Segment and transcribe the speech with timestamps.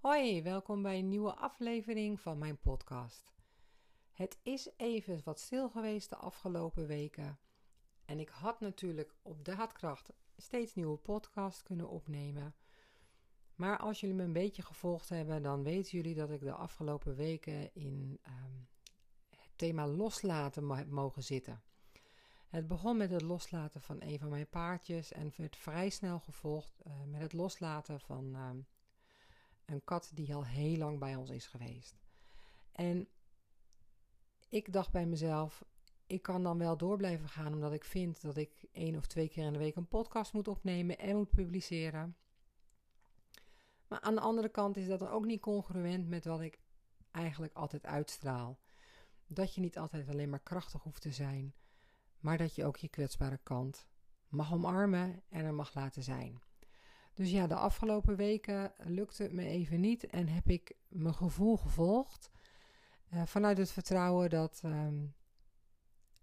[0.00, 3.32] Hoi, welkom bij een nieuwe aflevering van mijn podcast.
[4.10, 7.38] Het is even wat stil geweest de afgelopen weken.
[8.04, 12.54] En ik had natuurlijk op daadkracht steeds nieuwe podcasts kunnen opnemen.
[13.54, 17.16] Maar als jullie me een beetje gevolgd hebben, dan weten jullie dat ik de afgelopen
[17.16, 18.54] weken in ehm,
[19.30, 21.62] het thema loslaten heb mogen zitten.
[22.48, 26.82] Het begon met het loslaten van een van mijn paardjes en werd vrij snel gevolgd
[26.86, 28.50] uh, met het loslaten van uh,
[29.70, 32.00] een kat die al heel lang bij ons is geweest.
[32.72, 33.08] En
[34.48, 35.64] ik dacht bij mezelf,
[36.06, 39.28] ik kan dan wel door blijven gaan omdat ik vind dat ik één of twee
[39.28, 42.16] keer in de week een podcast moet opnemen en moet publiceren.
[43.88, 46.58] Maar aan de andere kant is dat dan ook niet congruent met wat ik
[47.10, 48.58] eigenlijk altijd uitstraal.
[49.26, 51.54] Dat je niet altijd alleen maar krachtig hoeft te zijn
[52.20, 53.86] maar dat je ook je kwetsbare kant
[54.28, 56.42] mag omarmen en er mag laten zijn.
[57.14, 61.56] Dus ja, de afgelopen weken lukte het me even niet en heb ik mijn gevoel
[61.56, 62.30] gevolgd.
[63.14, 65.14] Uh, vanuit het vertrouwen dat um,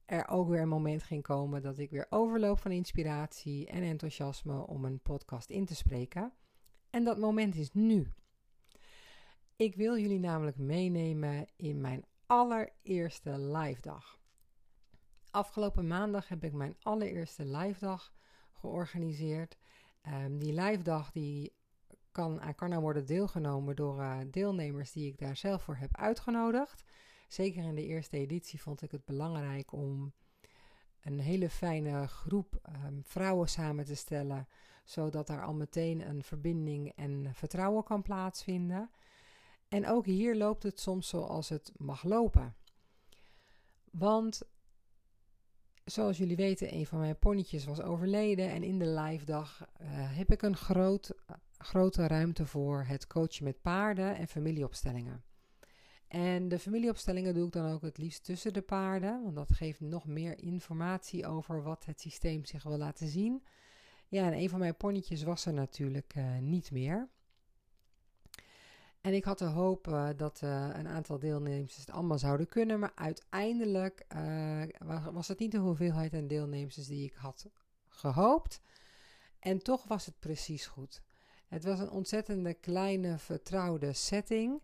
[0.06, 4.68] er ook weer een moment ging komen dat ik weer overloop van inspiratie en enthousiasme
[4.68, 6.34] om een podcast in te spreken.
[6.90, 8.14] En dat moment is nu.
[9.56, 14.20] Ik wil jullie namelijk meenemen in mijn allereerste live dag.
[15.32, 18.14] Afgelopen maandag heb ik mijn allereerste live dag
[18.54, 19.58] georganiseerd.
[20.14, 21.54] Um, die live dag die
[22.12, 26.84] kan, kan er worden deelgenomen door uh, deelnemers die ik daar zelf voor heb uitgenodigd.
[27.28, 30.14] Zeker in de eerste editie vond ik het belangrijk om
[31.02, 34.48] een hele fijne groep um, vrouwen samen te stellen,
[34.84, 38.90] zodat daar al meteen een verbinding en vertrouwen kan plaatsvinden.
[39.68, 42.56] En ook hier loopt het soms zoals het mag lopen.
[43.92, 44.42] Want
[45.92, 48.50] zoals jullie weten, een van mijn ponnetjes was overleden.
[48.50, 51.14] En in de live dag uh, heb ik een groot,
[51.58, 55.24] grote ruimte voor het coachen met paarden en familieopstellingen.
[56.08, 59.80] En de familieopstellingen doe ik dan ook het liefst tussen de paarden, want dat geeft
[59.80, 63.44] nog meer informatie over wat het systeem zich wil laten zien.
[64.08, 67.10] Ja, en een van mijn ponnetjes was er natuurlijk uh, niet meer.
[69.08, 72.80] En ik had de hoop dat uh, een aantal deelnemers het allemaal zouden kunnen.
[72.80, 74.64] Maar uiteindelijk uh,
[75.12, 77.50] was het niet de hoeveelheid aan deelnemers die ik had
[77.88, 78.62] gehoopt.
[79.40, 81.02] En toch was het precies goed.
[81.48, 84.64] Het was een ontzettende kleine, vertrouwde setting.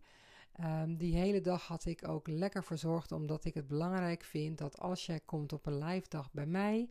[0.59, 4.79] Um, die hele dag had ik ook lekker verzorgd, omdat ik het belangrijk vind dat
[4.79, 6.89] als jij komt op een live dag bij mij,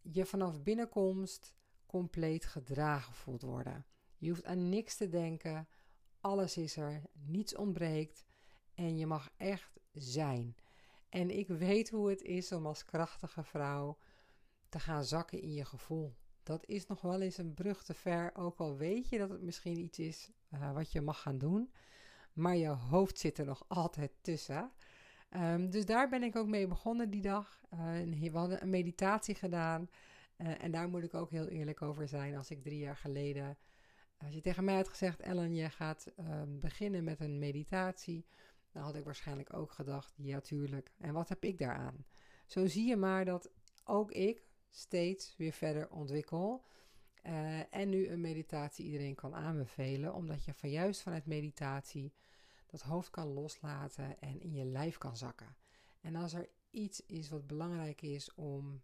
[0.00, 1.54] je vanaf binnenkomst
[1.86, 3.86] compleet gedragen voelt worden.
[4.16, 5.68] Je hoeft aan niks te denken.
[6.28, 8.24] Alles is er, niets ontbreekt
[8.74, 10.56] en je mag echt zijn.
[11.08, 13.98] En ik weet hoe het is om als krachtige vrouw
[14.68, 16.14] te gaan zakken in je gevoel.
[16.42, 19.42] Dat is nog wel eens een brug te ver, ook al weet je dat het
[19.42, 21.72] misschien iets is uh, wat je mag gaan doen.
[22.32, 24.70] Maar je hoofd zit er nog altijd tussen.
[25.36, 27.60] Um, dus daar ben ik ook mee begonnen die dag.
[27.72, 29.88] Uh, we hadden een meditatie gedaan.
[30.38, 32.36] Uh, en daar moet ik ook heel eerlijk over zijn.
[32.36, 33.58] Als ik drie jaar geleden
[34.18, 38.26] als je tegen mij had gezegd, Ellen, je gaat uh, beginnen met een meditatie,
[38.72, 40.90] dan had ik waarschijnlijk ook gedacht, ja tuurlijk.
[40.98, 42.04] En wat heb ik daaraan?
[42.46, 43.50] Zo zie je maar dat
[43.84, 46.64] ook ik steeds weer verder ontwikkel.
[47.22, 52.12] Uh, en nu een meditatie iedereen kan aanbevelen, omdat je van juist vanuit meditatie
[52.66, 55.56] dat hoofd kan loslaten en in je lijf kan zakken.
[56.00, 58.82] En als er iets is wat belangrijk is om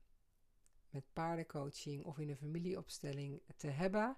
[0.90, 4.16] met paardencoaching of in een familieopstelling te hebben,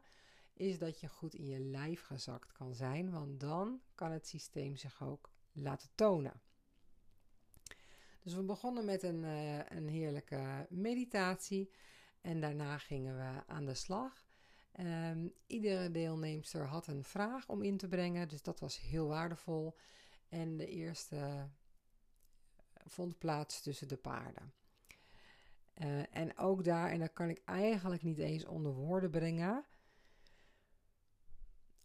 [0.56, 4.76] is dat je goed in je lijf gezakt kan zijn, want dan kan het systeem
[4.76, 6.40] zich ook laten tonen.
[8.22, 11.70] Dus we begonnen met een, uh, een heerlijke meditatie
[12.20, 14.24] en daarna gingen we aan de slag.
[14.80, 19.76] Um, iedere deelnemster had een vraag om in te brengen, dus dat was heel waardevol.
[20.28, 21.48] En de eerste
[22.86, 24.52] vond plaats tussen de paarden.
[25.82, 29.64] Uh, en ook daar, en dat kan ik eigenlijk niet eens onder woorden brengen,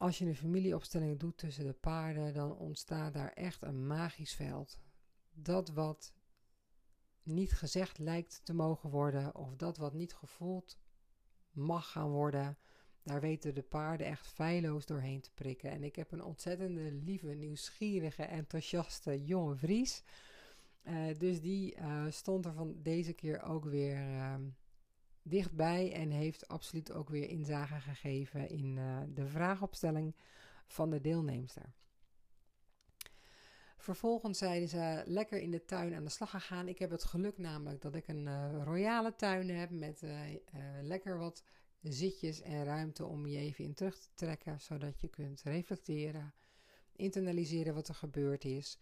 [0.02, 4.80] als je een familieopstelling doet tussen de paarden, dan ontstaat daar echt een magisch veld.
[5.34, 6.14] Dat wat
[7.24, 10.80] niet gezegd lijkt te mogen worden, of dat wat niet gevoeld
[11.52, 12.58] mag gaan worden,
[13.04, 15.72] daar weten de paarden echt feilloos doorheen te prikken.
[15.72, 20.04] En ik heb een ontzettende lieve, nieuwsgierige, enthousiaste jonge Vries.
[20.84, 24.36] Uh, dus die uh, stond er van deze keer ook weer uh,
[25.24, 30.16] dichtbij en heeft absoluut ook weer inzage gegeven in uh, de vraagopstelling
[30.68, 31.74] van de deelnemster.
[33.78, 36.68] Vervolgens zeiden ze lekker in de tuin aan de slag gegaan.
[36.68, 40.12] Ik heb het geluk namelijk dat ik een uh, royale tuin heb met uh,
[40.82, 41.44] lekker wat
[41.82, 46.34] zitjes en ruimte om je even in terug te trekken, zodat je kunt reflecteren,
[46.96, 48.80] internaliseren wat er gebeurd is.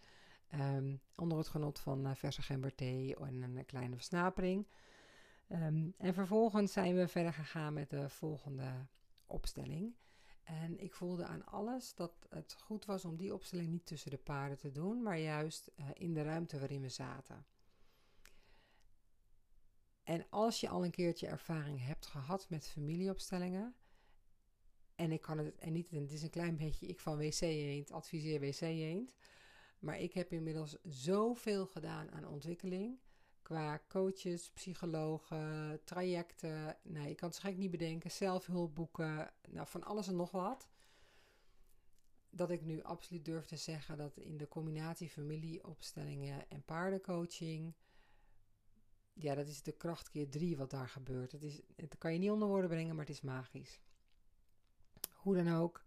[0.49, 4.67] Ehm, onder het genot van verse gemberthee en een kleine versnapering.
[5.49, 8.87] Ehm, en vervolgens zijn we verder gegaan met de volgende
[9.25, 9.95] opstelling.
[10.43, 14.17] En ik voelde aan alles dat het goed was om die opstelling niet tussen de
[14.17, 17.45] paarden te doen, maar juist uh, in de ruimte waarin we zaten.
[20.03, 23.75] En als je al een keertje ervaring hebt gehad met familieopstellingen,
[24.95, 27.91] en ik kan het en niet, het is een klein beetje ik van WC Eend,
[27.91, 29.15] adviseer WC Eend,
[29.79, 32.99] maar ik heb inmiddels zoveel gedaan aan ontwikkeling
[33.49, 36.77] qua coaches, psychologen, trajecten.
[36.81, 38.11] Nee, ik kan het gek niet bedenken.
[38.11, 40.69] Zelfhulpboeken, nou van alles en nog wat.
[42.29, 47.73] Dat ik nu absoluut durf te zeggen dat in de combinatie familieopstellingen en paardencoaching.
[49.13, 51.31] Ja, dat is de kracht keer drie wat daar gebeurt.
[51.31, 53.79] Het, is, het kan je niet onder woorden brengen, maar het is magisch.
[55.13, 55.85] Hoe dan ook.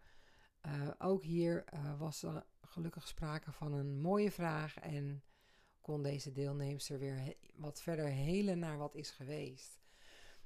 [0.67, 4.79] Uh, ook hier uh, was er gelukkig sprake van een mooie vraag.
[4.79, 5.23] En
[5.82, 9.81] kon deze deelnemster weer wat verder helen naar wat is geweest.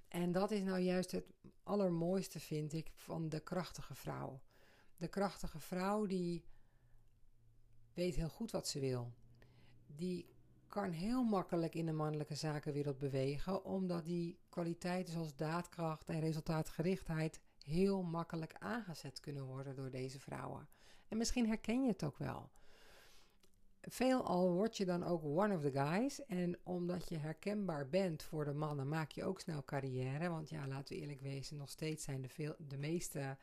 [0.08, 1.26] En dat is nou juist het
[1.62, 4.40] allermooiste, vind ik, van de krachtige vrouw.
[4.96, 6.44] De krachtige vrouw die
[7.94, 9.12] weet heel goed wat ze wil.
[9.86, 10.34] Die
[10.68, 17.40] kan heel makkelijk in de mannelijke zakenwereld bewegen, omdat die kwaliteiten zoals daadkracht en resultaatgerichtheid
[17.64, 20.68] heel makkelijk aangezet kunnen worden door deze vrouwen.
[21.08, 22.50] En misschien herken je het ook wel
[23.86, 26.24] veelal word je dan ook one of the guys.
[26.24, 30.28] En omdat je herkenbaar bent voor de mannen, maak je ook snel carrière.
[30.28, 33.36] Want ja, laten we eerlijk wezen, nog steeds zijn de, veel, de meeste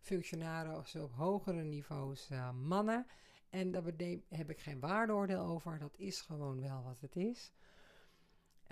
[0.00, 3.06] functionaren op hogere niveaus uh, mannen.
[3.50, 3.82] En daar
[4.28, 5.78] heb ik geen waardeoordeel over.
[5.78, 7.52] Dat is gewoon wel wat het is.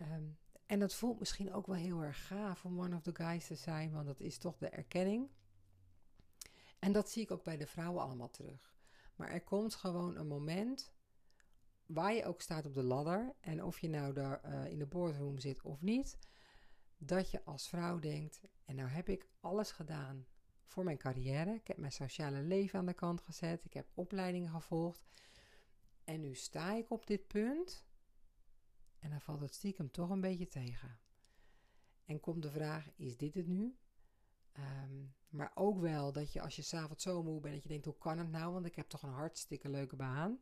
[0.01, 3.47] Um, en dat voelt misschien ook wel heel erg gaaf om one of the guys
[3.47, 5.29] te zijn, want dat is toch de erkenning.
[6.79, 8.75] En dat zie ik ook bij de vrouwen allemaal terug.
[9.17, 10.93] Maar er komt gewoon een moment
[11.89, 14.87] waar je ook staat op de ladder en of je nou daar uh, in de
[14.87, 16.19] boardroom zit of niet,
[16.99, 20.27] dat je als vrouw denkt: en nou heb ik alles gedaan
[20.65, 21.55] voor mijn carrière.
[21.55, 25.07] Ik heb mijn sociale leven aan de kant gezet, ik heb opleidingen gevolgd
[26.05, 27.87] en nu sta ik op dit punt
[28.99, 30.99] en dan valt het stiekem toch een beetje tegen.
[32.05, 33.77] En komt de vraag: is dit het nu?
[34.59, 37.85] Um, maar ook wel dat je als je s'avonds zo moe bent, dat je denkt:
[37.85, 38.53] hoe kan het nou?
[38.53, 40.41] Want ik heb toch een hartstikke leuke baan.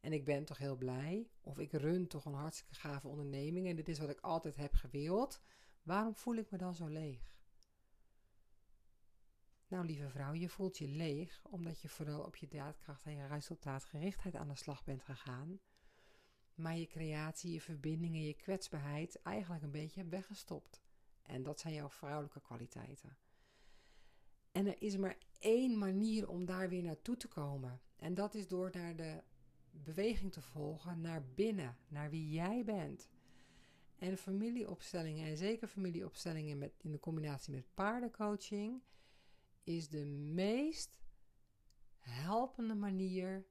[0.00, 1.28] En ik ben toch heel blij.
[1.40, 3.66] Of ik run toch een hartstikke gave onderneming.
[3.66, 5.40] En dit is wat ik altijd heb gewild.
[5.82, 7.36] Waarom voel ik me dan zo leeg?
[9.68, 13.26] Nou, lieve vrouw, je voelt je leeg omdat je vooral op je daadkracht en je
[13.26, 15.60] resultaatgerichtheid aan de slag bent gegaan.
[16.54, 20.82] Maar je creatie, je verbindingen, je kwetsbaarheid eigenlijk een beetje hebt weggestopt.
[21.22, 23.16] En dat zijn jouw vrouwelijke kwaliteiten.
[24.52, 27.80] En er is maar één manier om daar weer naartoe te komen.
[27.96, 29.22] En dat is door naar de
[29.84, 33.08] beweging te volgen naar binnen, naar wie jij bent.
[33.98, 38.82] En familieopstellingen, en zeker familieopstellingen met, in de combinatie met paardencoaching,
[39.64, 40.98] is de meest
[41.98, 43.46] helpende manier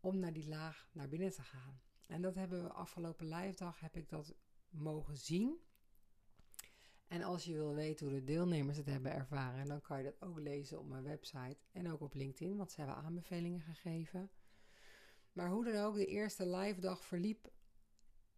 [0.00, 1.80] om naar die laag naar binnen te gaan.
[2.06, 4.34] En dat hebben we afgelopen lijfdag, heb ik dat
[4.70, 5.60] mogen zien.
[7.08, 10.28] En als je wil weten hoe de deelnemers het hebben ervaren, dan kan je dat
[10.28, 14.30] ook lezen op mijn website en ook op LinkedIn, want ze hebben aanbevelingen gegeven.
[15.32, 17.50] Maar hoe dan ook, de eerste live dag verliep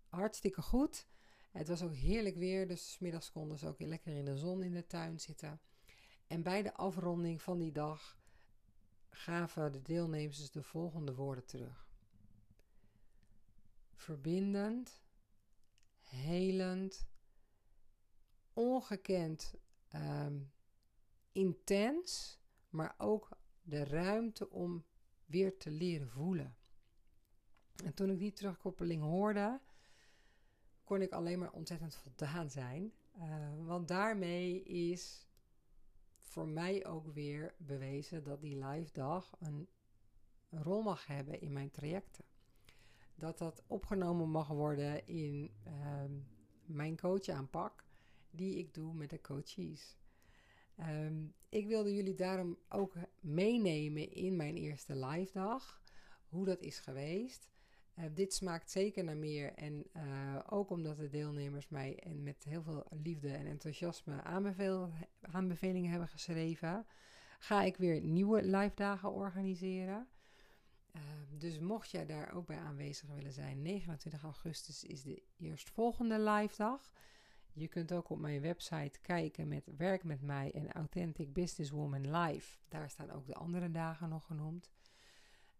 [0.08, 1.06] hartstikke goed.
[1.50, 4.72] Het was ook heerlijk weer, dus middags konden ze ook lekker in de zon in
[4.72, 5.60] de tuin zitten.
[6.26, 8.18] En bij de afronding van die dag
[9.10, 11.88] gaven de deelnemers de volgende woorden terug:
[13.94, 15.02] verbindend,
[16.02, 17.06] helend,
[18.52, 19.54] ongekend
[19.88, 20.40] ehm,
[21.32, 23.28] intens, maar ook
[23.62, 24.84] de ruimte om
[25.24, 26.56] weer te leren voelen.
[27.84, 29.60] En toen ik die terugkoppeling hoorde,
[30.84, 32.92] kon ik alleen maar ontzettend voldaan zijn.
[33.18, 35.26] Uh, want daarmee is
[36.20, 39.68] voor mij ook weer bewezen dat die live dag een,
[40.50, 42.24] rol mag hebben in mijn trajecten.
[43.14, 46.04] Dat dat opgenomen mag worden in uh,
[46.64, 47.84] mijn coachaanpak
[48.30, 49.96] die ik doe met de coaches.
[50.78, 55.82] Um, ik wilde jullie daarom ook meenemen in mijn eerste live dag.
[56.28, 57.51] Hoe dat is geweest.
[57.98, 59.52] Uh, dit smaakt zeker naar meer.
[59.54, 64.22] En uh, ook omdat de deelnemers mij en met heel veel liefde en enthousiasme
[65.20, 66.86] aanbevelingen hebben geschreven,
[67.38, 70.08] ga ik weer nieuwe live dagen organiseren.
[70.96, 71.00] Uh,
[71.38, 76.56] dus mocht jij daar ook bij aanwezig willen zijn, 29 augustus is de eerstvolgende live
[76.56, 76.92] dag.
[77.52, 82.58] Je kunt ook op mijn website kijken met Werk met mij en Authentic Businesswoman Live.
[82.68, 84.70] Daar staan ook de andere dagen nog genoemd.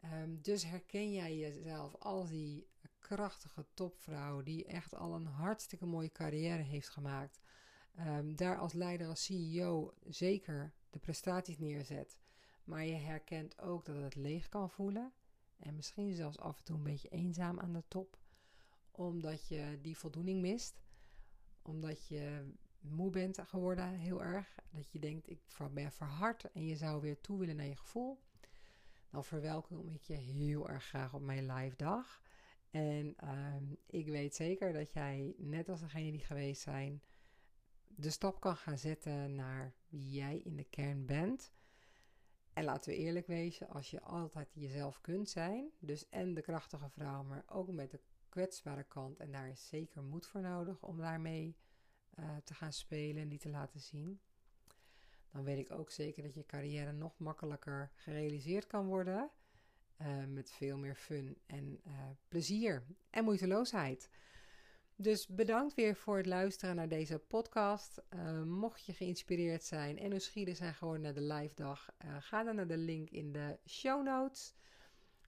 [0.03, 2.67] Ehm, dus herken jij jezelf als die
[2.99, 7.41] krachtige topvrouw die echt al een hartstikke mooie carrière heeft gemaakt.
[7.99, 12.19] Um, daar als leider, als CEO zeker de prestaties neerzet.
[12.65, 15.13] Maar je herkent ook dat het leeg kan voelen.
[15.59, 18.19] En misschien zelfs af en toe een beetje eenzaam aan de top.
[18.91, 20.83] Omdat je die voldoening mist.
[21.63, 24.55] Omdat je moe bent geworden heel erg.
[24.71, 25.41] Dat je denkt, ik
[25.73, 28.21] ben verhard en je zou weer toe willen naar je gevoel.
[29.13, 32.23] Dan verwelkom ik je heel erg graag op mijn live dag.
[32.71, 37.03] En ehm, ik weet zeker dat jij, net als degene die geweest zijn,
[37.87, 41.53] de stap kan gaan zetten naar wie jij in de kern bent.
[42.53, 46.89] En laten we eerlijk wezen, als je altijd jezelf kunt zijn, dus en de krachtige
[46.89, 50.99] vrouw, maar ook met de kwetsbare kant, en daar is zeker moed voor nodig om
[50.99, 51.57] daarmee
[52.19, 54.21] uh, te gaan spelen en die te laten zien,
[55.33, 59.31] dan weet ik ook zeker dat je carrière nog makkelijker gerealiseerd kan worden.
[60.01, 61.93] Uh, met veel meer fun en uh,
[62.29, 64.11] plezier en moeiteloosheid.
[64.97, 68.03] Dus bedankt weer voor het luisteren naar deze podcast.
[68.15, 72.55] Uh, mocht je geïnspireerd zijn en nieuwsgierig zijn gewoon naar de live dag, ga dan
[72.55, 74.55] naar de link in de show notes.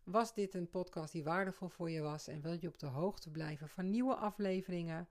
[0.04, 3.30] Was dit een podcast die waardevol voor je was en wil je op de hoogte
[3.30, 5.08] blijven van nieuwe afleveringen?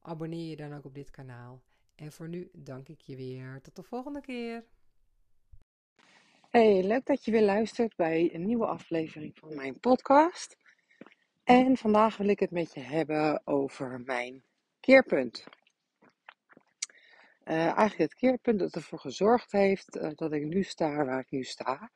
[0.00, 1.62] Abonneer je dan ook op dit kanaal.
[1.94, 3.60] En voor nu dank ik je weer.
[3.62, 4.64] Tot de volgende keer.
[6.50, 10.56] Hey, leuk dat je weer luistert bij een nieuwe aflevering van mijn podcast.
[11.44, 14.42] En vandaag wil ik het met je hebben over mijn
[14.80, 15.44] keerpunt.
[17.44, 21.30] Uh, eigenlijk het keerpunt dat ervoor gezorgd heeft uh, dat ik nu sta waar ik
[21.30, 21.90] nu sta.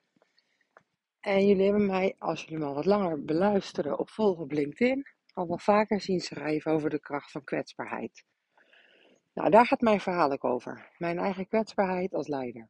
[1.20, 5.06] En jullie hebben mij, als jullie me al wat langer beluisteren of volgen op LinkedIn,
[5.32, 8.24] al wel vaker zien schrijven over de kracht van kwetsbaarheid.
[9.38, 10.88] Nou, daar gaat mijn verhaal ook over.
[10.96, 12.68] Mijn eigen kwetsbaarheid als leider.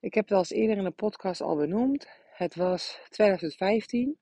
[0.00, 2.08] Ik heb het als eerder in de podcast al benoemd.
[2.32, 4.18] Het was 2015.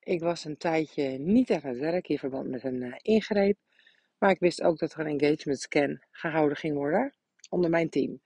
[0.00, 3.58] Ik was een tijdje niet aan het werk in verband met een uh, ingreep.
[4.18, 7.14] Maar ik wist ook dat er een engagement scan gehouden ging worden
[7.50, 8.20] onder mijn team.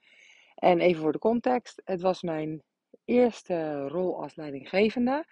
[0.55, 1.81] En even voor de context.
[1.85, 2.63] Het was mijn
[3.05, 5.25] eerste rol als leidinggevende.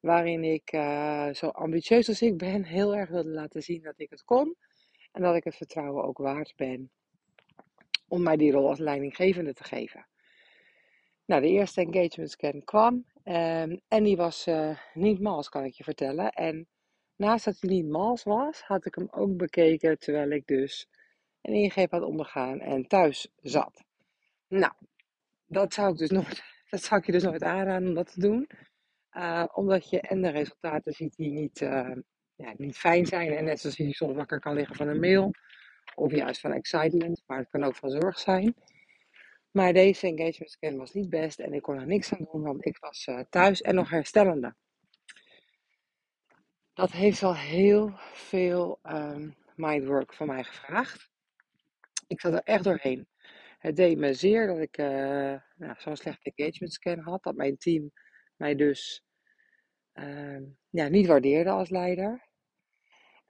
[0.00, 4.10] Waarin ik, uh, zo ambitieus als ik ben, heel erg wilde laten zien dat ik
[4.10, 4.56] het kon.
[5.16, 6.90] En dat ik het vertrouwen ook waard ben
[8.08, 10.06] om mij die rol als leidinggevende te geven.
[11.24, 12.94] Nou, de eerste engagement scan kwam
[13.24, 16.32] um, en die was uh, niet mals, kan ik je vertellen.
[16.32, 16.68] En
[17.16, 20.88] naast dat hij niet mals was, had ik hem ook bekeken terwijl ik dus
[21.42, 23.84] een ingreep had ondergaan en thuis zat.
[24.48, 24.72] Nou,
[25.46, 28.20] dat zou ik, dus nooit, dat zou ik je dus nooit aanraden om dat te
[28.20, 28.48] doen.
[29.12, 31.96] Uh, omdat je en de resultaten ziet die niet, uh,
[32.36, 33.32] ja, niet fijn zijn.
[33.32, 35.30] En net zoals je soms wakker kan liggen van een mail.
[35.94, 38.54] Of juist van excitement, maar het kan ook van zorg zijn.
[39.50, 42.66] Maar deze engagement scan was niet best en ik kon er niks aan doen, want
[42.66, 44.54] ik was uh, thuis en nog herstellende.
[46.74, 51.10] Dat heeft wel heel veel um, mindwork van mij gevraagd.
[52.06, 53.08] Ik zat er echt doorheen.
[53.58, 54.86] Het deed me zeer dat ik uh,
[55.56, 57.22] nou, zo'n slechte engagement scan had.
[57.22, 57.92] Dat mijn team
[58.36, 59.05] mij dus
[59.98, 62.24] uh, ja, niet waardeerde als leider.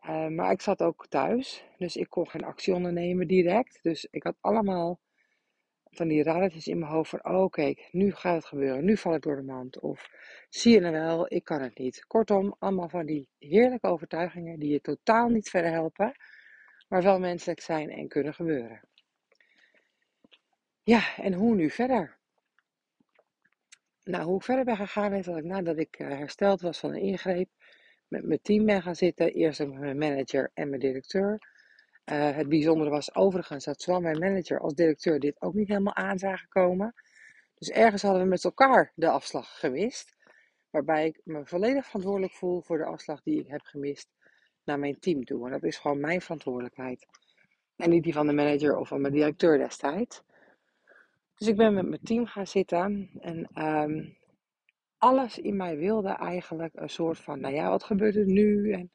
[0.02, 3.78] Uh, maar ik zat ook thuis, dus ik kon geen actie ondernemen direct.
[3.82, 5.00] Dus ik had allemaal
[5.96, 9.14] van die radertjes in mijn hoofd van, oh kijk, nu gaat het gebeuren, nu val
[9.14, 9.80] ik door de mand.
[9.80, 10.08] Of
[10.48, 12.06] zie je nou wel, ik kan het niet.
[12.06, 16.16] Kortom, allemaal van die heerlijke overtuigingen die je totaal niet verder helpen,
[16.88, 18.80] maar wel menselijk zijn en kunnen gebeuren.
[20.82, 22.18] Ja, en hoe nu verder?
[24.06, 26.90] Nou, hoe ik verder ben gegaan is dat ik nadat ik eh, hersteld was van
[26.90, 27.48] een ingreep,
[28.08, 29.32] met mijn team ben gaan zitten.
[29.32, 31.38] Eerst met mijn manager en mijn directeur.
[32.12, 35.94] Uh, het bijzondere was overigens dat zowel mijn manager als directeur dit ook niet helemaal
[35.94, 36.94] aan zagen komen.
[37.54, 40.16] Dus ergens hadden we met elkaar de afslag gemist.
[40.70, 44.08] Waarbij ik me volledig verantwoordelijk voel voor de afslag die ik heb gemist
[44.64, 45.46] naar mijn team toe.
[45.46, 47.06] En dat is gewoon mijn verantwoordelijkheid.
[47.76, 50.22] En niet die van de manager of van mijn directeur destijds.
[51.36, 54.16] Dus ik ben met mijn team gaan zitten en um,
[54.98, 58.72] alles in mij wilde eigenlijk een soort van, nou ja, wat gebeurt er nu?
[58.72, 58.90] En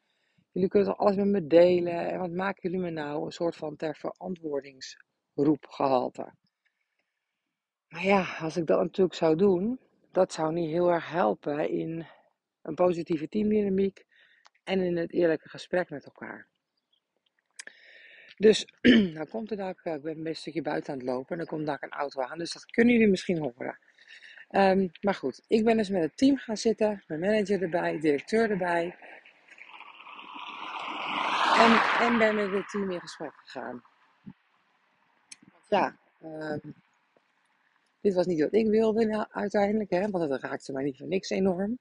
[0.50, 2.10] jullie kunnen toch alles met me delen?
[2.10, 3.24] En wat maken jullie me nou?
[3.24, 6.34] Een soort van ter verantwoordingsroep gehalte.
[7.88, 9.80] Maar ja, als ik dat natuurlijk zou doen,
[10.12, 12.06] dat zou niet heel erg helpen in
[12.62, 14.04] een positieve teamdynamiek
[14.64, 16.51] en in het eerlijke gesprek met elkaar.
[18.42, 21.46] Dus dan komt er daar, ik ben een stukje buiten aan het lopen en dan
[21.46, 23.78] komt daar een auto aan, dus dat kunnen jullie misschien horen.
[24.50, 28.50] Um, maar goed, ik ben dus met het team gaan zitten, mijn manager erbij, directeur
[28.50, 28.96] erbij.
[31.58, 33.82] En, en ben met het team in gesprek gegaan.
[35.68, 36.58] Ja, ehm,
[38.00, 41.06] dit was niet wat ik wilde nou, uiteindelijk, hè, want het raakte mij niet voor
[41.08, 41.78] niks enorm.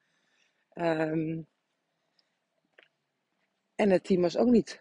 [0.73, 1.39] Ehm,
[3.75, 4.79] en het team was ook niet,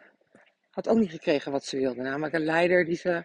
[0.85, 2.05] had ook niet gekregen wat ze wilden.
[2.05, 3.25] Namelijk een leider die ze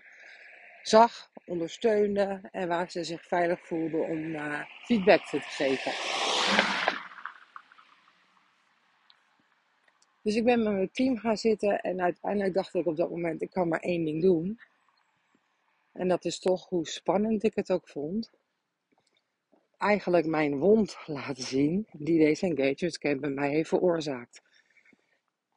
[0.81, 5.91] zag, ondersteunde en waar ze zich veilig voelden om uh, feedback te geven.
[10.21, 13.41] Dus ik ben met mijn team gaan zitten en uiteindelijk dacht ik op dat moment,
[13.41, 14.59] ik kan maar één ding doen.
[15.93, 18.31] En dat is toch hoe spannend ik het ook vond.
[19.77, 24.41] Eigenlijk mijn wond laten zien die deze engagement scan bij mij heeft veroorzaakt.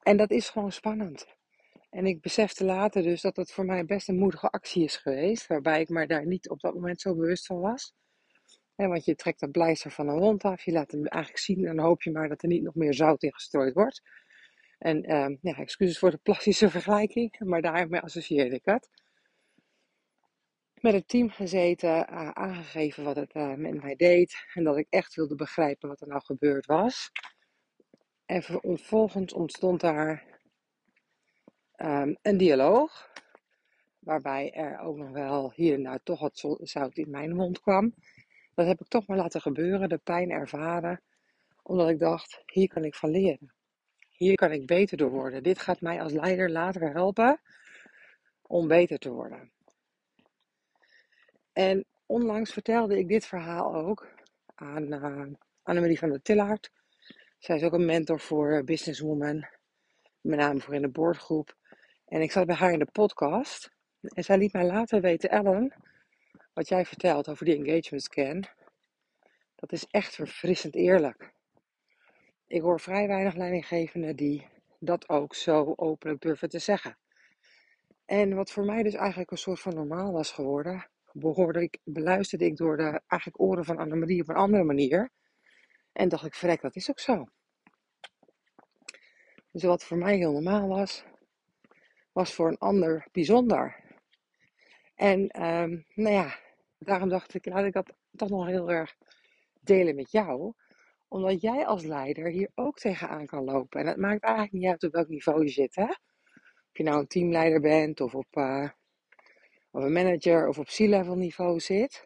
[0.03, 1.38] En dat is gewoon spannend.
[1.91, 5.47] En ik besefte later dus dat het voor mij best een moedige actie is geweest,
[5.47, 7.95] waarbij ik me daar niet op dat moment zo bewust van was.
[8.75, 11.77] want je trekt een pleister van een wond af, je laat hem eigenlijk zien en
[11.77, 14.03] dan hoop je maar dat er niet nog meer zout in gestrooid wordt.
[14.79, 18.89] En uh, ja, excuses voor de plastische vergelijking, maar daarmee associeerde ik het.
[20.81, 25.15] Met het team gezeten, aangegeven wat het uh, met mij deed en dat ik echt
[25.15, 27.11] wilde begrijpen wat er nou gebeurd was.
[28.27, 30.38] En vervolgens ontstond daar
[31.79, 33.11] um, een dialoog,
[33.99, 37.95] waarbij er ook nog wel hier en daar toch wat zout in mijn mond kwam.
[38.55, 41.01] Dat heb ik toch maar laten gebeuren, de pijn ervaren,
[41.63, 43.53] omdat ik dacht, hier kan ik van leren.
[44.11, 45.43] Hier kan ik beter door worden.
[45.43, 47.41] Dit gaat mij als leider later helpen
[48.43, 49.51] om beter te worden.
[51.53, 54.09] En onlangs vertelde ik dit verhaal ook
[54.55, 55.27] aan uh,
[55.63, 56.71] Annemarie van der Tillaert.
[57.39, 59.47] Zij is ook een mentor voor businesswoman,
[60.21, 61.57] met name voor in de boordgroep.
[62.09, 65.75] En ik zat bij haar in de podcast en zij liet mij later weten, Ellen,
[66.53, 68.45] wat jij vertelt over die engagement scan,
[69.55, 71.33] dat is echt verfrissend eerlijk.
[72.47, 74.47] Ik hoor vrij weinig leidinggevenden die
[74.79, 76.99] dat ook zo openlijk durven te zeggen.
[78.05, 82.45] En wat voor mij dus eigenlijk een soort van normaal was geworden, behoorde ik, beluisterde
[82.45, 85.11] ik door de eigenlijk oren van Annemarie op een andere manier.
[85.93, 87.25] En dacht ik, verrek, dat is ook zo.
[89.53, 91.05] Dus wat voor mij heel normaal was,
[92.19, 93.77] was voor een ander bijzonder.
[94.95, 96.39] En um, nou ja,
[96.79, 98.97] daarom dacht ik, laat ik dat toch nog heel erg
[99.61, 100.55] delen met jou
[101.09, 103.81] omdat jij als leider hier ook tegenaan kan lopen.
[103.81, 105.75] En het maakt eigenlijk niet uit op welk niveau je zit.
[105.75, 105.85] Hè?
[105.85, 108.69] Of je nou een teamleider bent of op uh,
[109.71, 112.05] of een manager of op C-level niveau zit.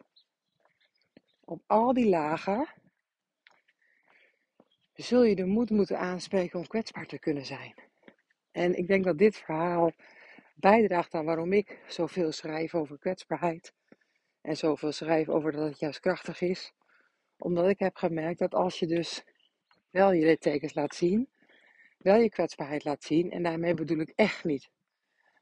[1.39, 2.67] Op al die lagen
[4.93, 7.91] zul je de moed moeten aanspreken om kwetsbaar te kunnen zijn.
[8.53, 9.91] En ik denk dat dit verhaal
[10.55, 13.73] bijdraagt aan waarom ik zoveel schrijf over kwetsbaarheid.
[14.41, 16.73] En zoveel schrijf over dat het juist krachtig is
[17.43, 19.23] omdat ik heb gemerkt dat als je dus
[19.89, 21.29] wel je littekens laat zien,
[21.97, 24.69] wel je kwetsbaarheid laat zien, en daarmee bedoel ik echt niet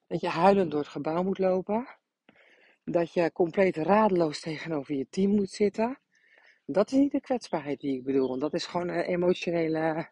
[0.07, 1.87] dat je huilend door het gebouw moet lopen,
[2.83, 5.99] dat je compleet radeloos tegenover je team moet zitten.
[6.65, 10.09] Dat is niet de kwetsbaarheid die ik bedoel, want dat is gewoon een emotionele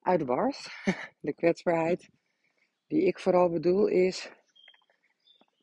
[0.00, 0.70] uitbarst.
[1.20, 2.10] De kwetsbaarheid
[2.86, 4.30] die ik vooral bedoel is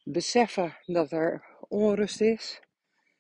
[0.03, 2.61] beseffen dat er onrust is,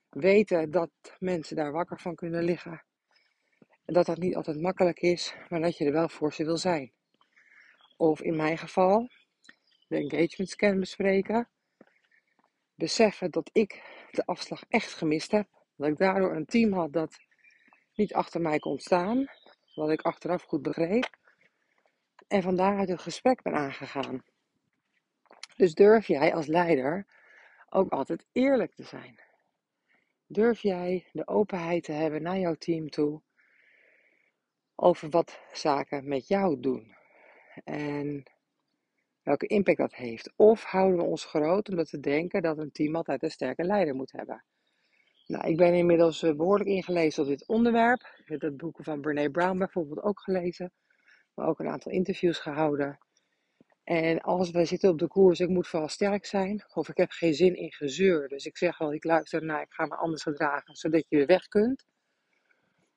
[0.09, 0.89] weten dat
[1.19, 2.83] mensen daar wakker van kunnen liggen.
[3.85, 6.57] En dat dat niet altijd makkelijk is, maar dat je er wel voor ze wil
[6.57, 6.91] zijn.
[7.97, 9.09] Of in mijn geval,
[9.87, 11.49] de engagement scan bespreken.
[12.75, 15.47] Beseffen dat ik de afslag echt gemist heb.
[15.75, 17.17] Dat ik daardoor een team had dat
[17.95, 19.25] niet achter mij kon staan.
[19.75, 21.17] Wat ik achteraf goed begreep.
[22.27, 24.23] En van daaruit een gesprek ben aangegaan.
[25.55, 27.05] Dus durf jij als leider
[27.69, 29.19] ook altijd eerlijk te zijn.
[30.27, 33.21] Durf jij de openheid te hebben naar jouw team toe
[34.75, 36.95] over wat zaken met jou doen
[37.63, 38.23] en
[39.23, 40.33] welke impact dat heeft?
[40.35, 43.95] Of houden we ons groot omdat we denken dat een team altijd een sterke leider
[43.95, 44.43] moet hebben?
[45.27, 48.01] Nou, ik ben inmiddels eh, behoorlijk ingelezen op dit onderwerp.
[48.17, 50.71] Ik heb het boeken van Brene Brown bijvoorbeeld ook gelezen,
[51.33, 52.99] maar ook een aantal interviews gehouden.
[53.83, 57.11] En als we zitten op de koers, ik moet vooral sterk zijn, of ik heb
[57.11, 60.23] geen zin in gezeur, dus ik zeg wel, ik luister naar, ik ga me anders
[60.23, 61.85] gedragen, zodat je weer weg kunt.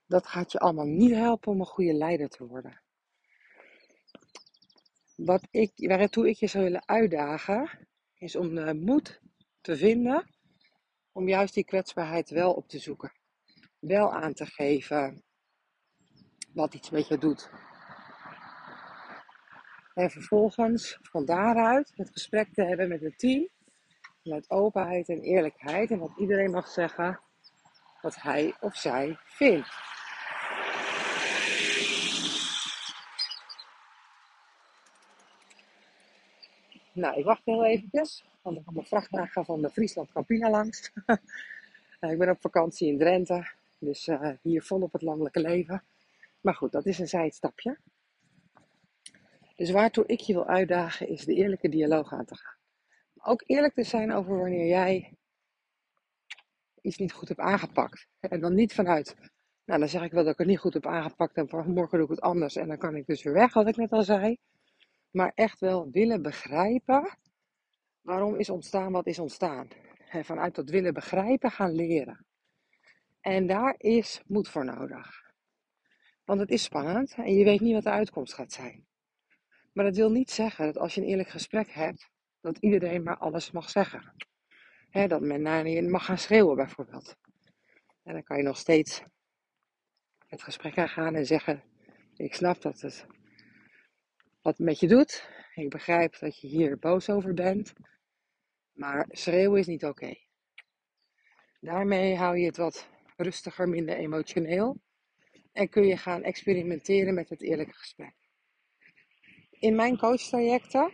[0.06, 2.82] Dat gaat je allemaal niet helpen om een goede leider te worden.
[5.16, 9.20] Wat ik, waartoe ik je zou willen uitdagen, is om de moed
[9.60, 10.24] te vinden
[11.12, 13.12] om juist die kwetsbaarheid wel op te zoeken.
[13.78, 15.24] Wel aan te geven
[16.52, 17.50] wat iets met je doet.
[19.96, 23.48] En vervolgens van daaruit het gesprek te hebben met het team.
[24.22, 25.90] Met openheid en eerlijkheid.
[25.90, 27.20] En dat iedereen mag zeggen
[28.00, 29.68] wat hij of zij vindt.
[36.92, 40.90] Nou, ik wacht heel eventjes, want er komt een vrachtwagen van de Friesland Campina langs.
[42.00, 45.82] Eh, ik ben op vakantie in Drenthe, dus uh, hier volop het landelijke leven.
[46.40, 47.78] Maar goed, dat is een zijstapje.
[49.56, 52.56] Dus waartoe ik je wil uitdagen is de eerlijke dialoog aan te gaan.
[53.14, 55.16] Ook eerlijk te zijn over wanneer jij
[56.80, 58.06] iets niet goed hebt aangepakt.
[58.20, 59.14] En dan niet vanuit,
[59.64, 62.06] nou dan zeg ik wel dat ik het niet goed heb aangepakt en morgen doe
[62.06, 64.36] ik het anders en dan kan ik dus weer weg, wat ik net al zei.
[65.10, 67.18] Maar echt wel willen begrijpen
[68.00, 69.68] waarom is ontstaan wat is ontstaan.
[70.10, 72.26] En vanuit dat willen begrijpen gaan leren.
[73.20, 75.32] En daar is moed voor nodig.
[76.24, 78.86] Want het is spannend en je weet niet wat de uitkomst gaat zijn.
[79.76, 82.10] Maar dat wil niet zeggen dat als je een eerlijk gesprek hebt,
[82.40, 84.14] dat iedereen maar alles mag zeggen.
[84.90, 87.16] dat men naar je mag gaan schreeuwen bijvoorbeeld.
[88.02, 89.02] En dan kan je nog steeds
[90.26, 91.62] het gesprek aangaan en zeggen:
[92.14, 93.06] Ik snap dat het
[94.42, 95.28] wat met je doet.
[95.54, 97.72] Ik begrijp dat je hier boos over bent.
[98.72, 100.14] Maar schreeuwen is niet oké.
[101.60, 104.80] Daarmee hou je het wat rustiger, minder emotioneel.
[105.52, 108.25] En kun je gaan experimenteren met het eerlijke gesprek.
[109.58, 110.92] In mijn coachtrajecten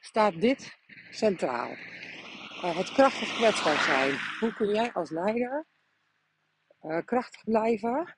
[0.00, 0.76] staat dit
[1.10, 1.70] centraal.
[1.70, 4.18] Uh, het krachtig kwetsbaar zijn.
[4.40, 5.66] Hoe kun jij als leider
[6.82, 8.16] uh, krachtig blijven,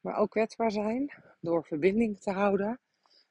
[0.00, 2.80] maar ook kwetsbaar zijn door verbinding te houden,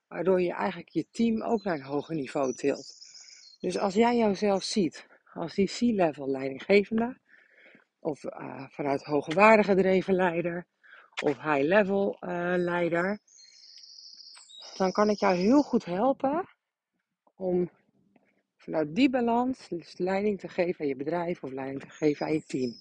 [0.08, 2.94] waardoor je eigenlijk je team ook naar een hoger niveau tilt.
[3.60, 7.18] Dus als jij jouzelf ziet als die C-level leidinggevende,
[8.00, 10.66] of uh, vanuit hoge waarde gedreven leider,
[11.24, 12.18] of high-level
[12.58, 13.20] leider,
[14.82, 16.50] dan kan ik jou heel goed helpen
[17.36, 17.70] om
[18.58, 22.34] vanuit die balans dus leiding te geven aan je bedrijf of leiding te geven aan
[22.34, 22.76] je team.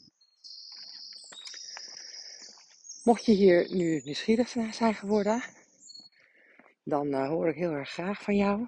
[3.05, 5.43] Mocht je hier nu nieuwsgierig naar zijn geworden,
[6.85, 8.67] dan uh, hoor ik heel erg graag van jou.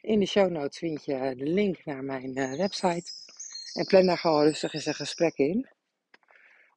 [0.00, 3.10] In de show notes vind je de link naar mijn uh, website
[3.74, 5.68] en plan daar gewoon rustig eens een gesprek in.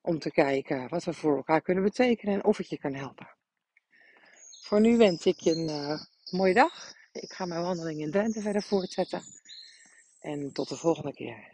[0.02, 3.38] Om te kijken wat we voor elkaar kunnen betekenen en of het je kan helpen.
[4.69, 6.93] Voor nu wens ik je een uh, mooie dag.
[7.12, 9.21] Ik ga mijn wandeling in Drenthe verder voortzetten.
[10.19, 11.53] En tot de volgende keer.